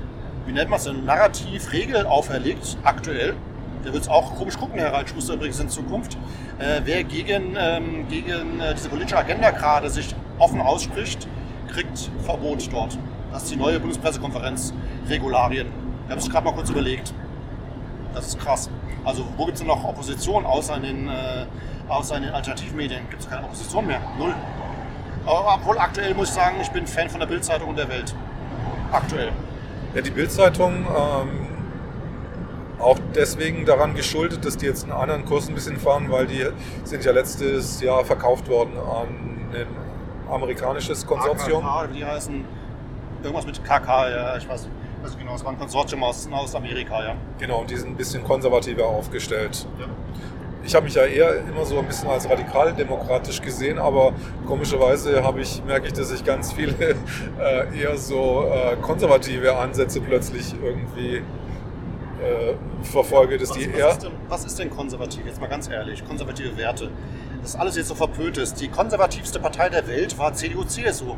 [0.46, 3.36] wie nennt man es, Narrativ, Regel auferlegt, aktuell.
[3.88, 6.17] Der wird es auch komisch gucken, Herr Reitschuster, übrigens in Zukunft
[6.60, 11.26] äh, wer gegen, ähm, gegen äh, diese politische Agenda gerade sich offen ausspricht,
[11.71, 12.97] kriegt Verbot dort.
[13.32, 14.73] Das ist die neue Bundespressekonferenz,
[15.08, 15.67] Regularien.
[16.06, 17.13] Wir haben es gerade mal kurz überlegt.
[18.13, 18.69] Das ist krass.
[19.06, 21.45] Also wo gibt es denn noch Opposition außer in den, äh,
[21.88, 23.10] außer in den Alternativmedien?
[23.10, 24.02] Gibt es keine Opposition mehr?
[24.19, 24.36] Null.
[25.26, 28.13] Aber obwohl aktuell muss ich sagen, ich bin Fan von der Bildzeitung und der Welt.
[28.91, 29.30] Aktuell.
[29.95, 31.47] Ja, die Bildzeitung ähm,
[32.80, 36.46] auch deswegen daran geschuldet, dass die jetzt einen anderen Kurs ein bisschen fahren, weil die
[36.84, 39.08] sind ja letztes Jahr verkauft worden an
[39.54, 39.68] ein
[40.32, 41.66] amerikanisches Konsortium.
[41.66, 42.46] AKK, die heißen
[43.24, 44.74] irgendwas mit KK, ja, ich weiß nicht.
[45.04, 47.16] Also genau, es war ein Konsortium aus, aus Amerika, ja.
[47.40, 49.68] Genau, und die sind ein bisschen konservativer aufgestellt.
[49.80, 49.86] Ja.
[50.63, 54.12] Ich habe mich ja eher immer so ein bisschen als radikal-demokratisch gesehen, aber
[54.46, 56.74] komischerweise habe ich, merke ich, dass ich ganz viele
[57.40, 61.22] äh, eher so äh, konservative Ansätze plötzlich irgendwie
[62.21, 63.89] äh, verfolge, dass was, die was eher.
[63.89, 65.25] Ist denn, was ist denn konservativ?
[65.25, 66.89] Jetzt mal ganz ehrlich, konservative Werte.
[67.41, 68.60] Das alles jetzt so verpönt ist.
[68.60, 71.15] Die konservativste Partei der Welt war CDU, CSU.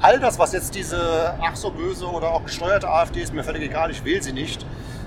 [0.00, 3.62] All das, was jetzt diese ach so böse oder auch gesteuerte AfD ist, mir völlig
[3.62, 4.64] egal, ich will sie nicht.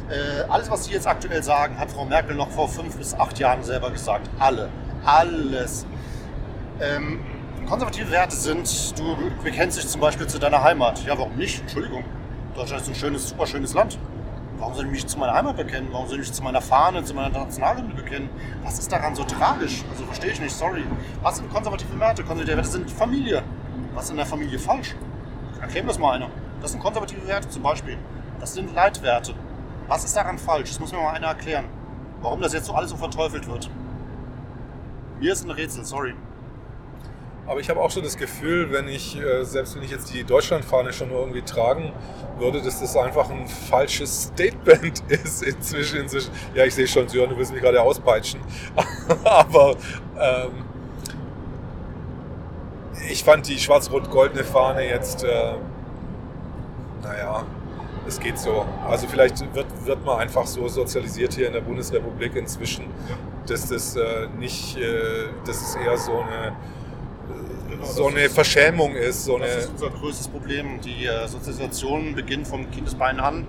[0.09, 3.39] Äh, alles, was Sie jetzt aktuell sagen, hat Frau Merkel noch vor fünf bis acht
[3.39, 4.29] Jahren selber gesagt.
[4.39, 4.69] Alle.
[5.05, 5.85] Alles.
[6.81, 7.21] Ähm,
[7.65, 11.05] konservative Werte sind, du bekennst dich zum Beispiel zu deiner Heimat.
[11.05, 11.61] Ja, warum nicht?
[11.61, 12.03] Entschuldigung.
[12.55, 13.97] Deutschland ist ein schönes, super schönes Land.
[14.61, 15.87] Warum soll ich mich zu meiner Heimat bekennen?
[15.91, 18.29] Warum soll ich mich zu meiner Fahne, zu meiner Nationalhymne bekennen?
[18.61, 19.83] Was ist daran so tragisch?
[19.89, 20.83] Also verstehe ich nicht, sorry.
[21.23, 22.23] Was sind konservative Werte?
[22.23, 23.41] Konservative Werte sind Familie.
[23.95, 24.95] Was ist in der Familie falsch?
[25.59, 26.29] Erklär mir das mal einer.
[26.61, 27.97] Das sind konservative Werte zum Beispiel.
[28.39, 29.33] Das sind Leitwerte.
[29.87, 30.69] Was ist daran falsch?
[30.69, 31.65] Das muss mir mal einer erklären.
[32.21, 33.67] Warum das jetzt so alles so verteufelt wird.
[35.19, 36.13] Mir ist ein Rätsel, sorry.
[37.51, 40.23] Aber ich habe auch schon das Gefühl, wenn ich, äh, selbst wenn ich jetzt die
[40.23, 41.91] Deutschlandfahne schon irgendwie tragen
[42.39, 45.99] würde, dass das einfach ein falsches Statement ist inzwischen.
[45.99, 46.31] inzwischen.
[46.55, 48.39] Ja, ich sehe schon, Sören, du willst mich gerade auspeitschen.
[49.25, 49.75] Aber
[50.17, 50.63] ähm,
[53.09, 55.55] ich fand die schwarz-rot-goldene Fahne jetzt, äh,
[57.03, 57.43] naja,
[58.07, 58.65] es geht so.
[58.87, 62.85] Also vielleicht wird, wird man einfach so sozialisiert hier in der Bundesrepublik inzwischen,
[63.45, 66.55] dass das äh, nicht, äh, dass es eher so eine
[67.83, 69.25] so eine Verschämung ist.
[69.25, 70.79] So das ist unser größtes Problem.
[70.81, 73.47] Die äh, Sozialisation beginnt vom Kindesbein an.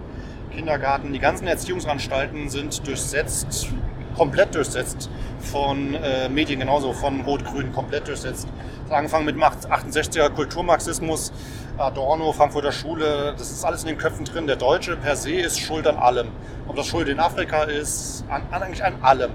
[0.55, 3.69] Kindergarten, die ganzen Erziehungsanstalten sind durchsetzt,
[4.17, 5.09] komplett durchsetzt
[5.41, 8.47] von äh, Medien genauso, von Rot-Grün komplett durchsetzt.
[8.91, 11.33] Angefangen mit 68er Kulturmarxismus,
[11.79, 14.47] Adorno, Frankfurter Schule, das ist alles in den Köpfen drin.
[14.47, 16.29] Der Deutsche per se ist schuld an allem.
[16.69, 19.31] Ob das Schuld in Afrika ist, an, an eigentlich an allem.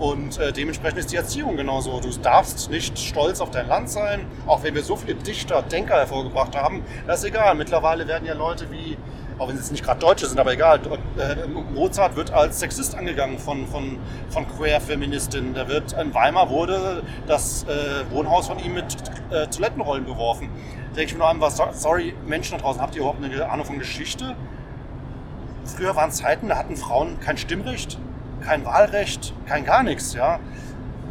[0.00, 2.00] Und äh, dementsprechend ist die Erziehung genauso.
[2.00, 5.96] Du darfst nicht stolz auf dein Land sein, auch wenn wir so viele Dichter, Denker
[5.96, 6.82] hervorgebracht haben.
[7.06, 7.54] Das ist egal.
[7.54, 8.96] Mittlerweile werden ja Leute wie,
[9.38, 10.80] auch wenn sie jetzt nicht gerade Deutsche sind, aber egal,
[11.18, 13.98] äh, Mozart wird als Sexist angegangen von, von,
[14.30, 15.52] von Queer-Feministinnen.
[15.52, 18.96] Da wird in Weimar wurde das äh, Wohnhaus von ihm mit
[19.30, 20.48] äh, Toilettenrollen beworfen.
[20.92, 23.50] Da denke ich mir nur an, was, sorry, Menschen da draußen, habt ihr überhaupt eine
[23.50, 24.34] Ahnung von Geschichte?
[25.66, 27.98] Früher waren Zeiten, da hatten Frauen kein Stimmrecht
[28.40, 30.38] kein Wahlrecht, kein gar nichts, ja.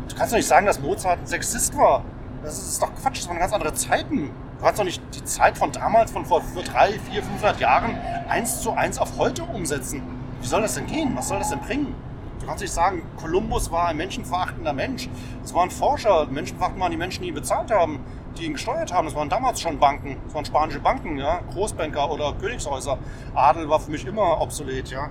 [0.08, 2.04] Du kannst doch nicht sagen, dass Mozart ein Sexist war.
[2.44, 4.32] Das ist doch Quatsch, das waren ganz andere Zeiten.
[4.58, 7.98] Du kannst doch nicht die Zeit von damals, von vor, vor drei, vier, 500 Jahren,
[8.28, 10.02] eins zu eins auf heute umsetzen.
[10.42, 11.16] Wie soll das denn gehen?
[11.16, 11.96] Was soll das denn bringen?
[12.40, 15.10] Du kannst nicht sagen, Kolumbus war ein menschenverachtender Mensch.
[15.44, 16.26] Es waren Forscher.
[16.28, 18.00] Menschenverachtend waren die Menschen, die ihn bezahlt haben,
[18.38, 19.06] die ihn gesteuert haben.
[19.06, 20.18] Das waren damals schon Banken.
[20.26, 21.42] Das waren spanische Banken, ja.
[21.54, 22.98] Großbanker oder Königshäuser.
[23.36, 25.10] Adel war für mich immer obsolet, ja.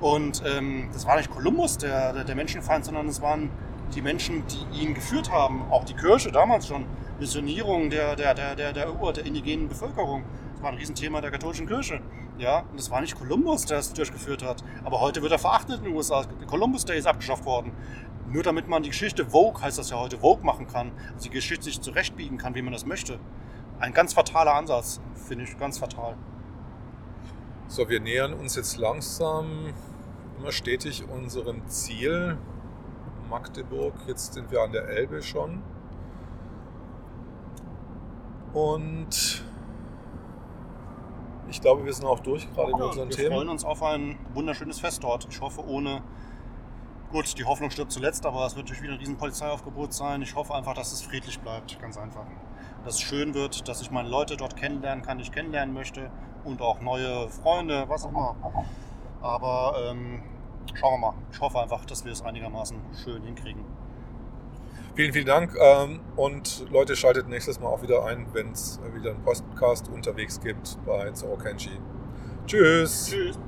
[0.00, 3.50] Und ähm, das war nicht Kolumbus, der, der, der Menschenfeind, sondern es waren
[3.94, 5.62] die Menschen, die ihn geführt haben.
[5.70, 6.84] Auch die Kirche damals schon.
[7.18, 10.24] Missionierung der, der, der, der, der, der indigenen Bevölkerung.
[10.52, 12.00] Das war ein Riesenthema der katholischen Kirche.
[12.38, 14.62] Ja, und es war nicht Kolumbus, der es durchgeführt hat.
[14.84, 16.24] Aber heute wird er verachtet in den USA.
[16.46, 17.72] Columbus Day ist abgeschafft worden.
[18.28, 20.92] Nur damit man die Geschichte Vogue, heißt das ja heute, Vogue machen kann.
[21.14, 23.18] Also die Geschichte sich zurechtbiegen kann, wie man das möchte.
[23.78, 26.16] Ein ganz fataler Ansatz, finde ich, ganz fatal.
[27.68, 29.74] So, wir nähern uns jetzt langsam
[30.38, 32.38] immer stetig unserem Ziel.
[33.28, 35.62] Magdeburg, jetzt sind wir an der Elbe schon.
[38.52, 39.44] Und
[41.48, 43.30] ich glaube, wir sind auch durch, gerade ja, mit unseren wir Themen.
[43.30, 45.26] Wir freuen uns auf ein wunderschönes Fest dort.
[45.28, 46.02] Ich hoffe, ohne.
[47.10, 50.22] Gut, die Hoffnung stirbt zuletzt, aber es wird natürlich wieder ein riesen Polizeiaufgebot sein.
[50.22, 52.26] Ich hoffe einfach, dass es friedlich bleibt, ganz einfach.
[52.84, 56.10] Dass es schön wird, dass ich meine Leute dort kennenlernen kann, die ich kennenlernen möchte
[56.46, 58.36] und auch neue Freunde, was auch immer.
[59.20, 60.22] Aber ähm,
[60.74, 61.14] schauen wir mal.
[61.32, 63.64] Ich hoffe einfach, dass wir es einigermaßen schön hinkriegen.
[64.94, 65.54] Vielen, vielen Dank.
[65.60, 70.40] Ähm, und Leute, schaltet nächstes Mal auch wieder ein, wenn es wieder einen Podcast unterwegs
[70.40, 71.78] gibt bei Zoro Kenji.
[72.46, 73.08] Tschüss.
[73.10, 73.38] Tschüss.